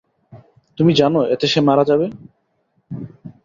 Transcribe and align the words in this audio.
তুমি 0.77 0.91
জানো 0.93 1.19
এতে 1.33 1.45
সে 1.47 1.59
মারা 1.67 1.83
যাবে। 1.89 2.05